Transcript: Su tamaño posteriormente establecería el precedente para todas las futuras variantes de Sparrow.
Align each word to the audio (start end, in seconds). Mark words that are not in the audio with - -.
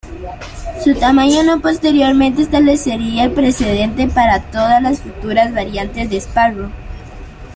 Su 0.83 0.95
tamaño 0.95 1.59
posteriormente 1.61 2.41
establecería 2.41 3.23
el 3.25 3.33
precedente 3.33 4.07
para 4.07 4.41
todas 4.49 4.81
las 4.81 4.99
futuras 4.99 5.53
variantes 5.53 6.09
de 6.09 6.19
Sparrow. 6.19 6.71